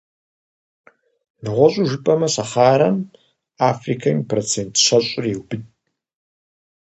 [1.43, 2.97] Нэгъуэщӏу жыпӏэмэ, Сахарэм
[3.69, 5.63] Африкэм и процент щэщӏыр еубыд.